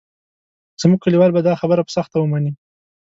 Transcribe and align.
زموږ 0.81 0.99
کلیوال 1.05 1.31
به 1.33 1.41
دا 1.47 1.53
خبره 1.61 1.81
په 1.83 1.91
سخته 1.97 2.15
ومني. 2.19 2.51